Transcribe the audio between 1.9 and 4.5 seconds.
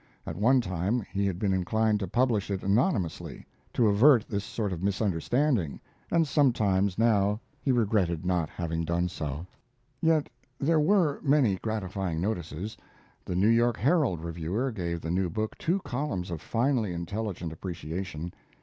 to publish it anonymously, to avert this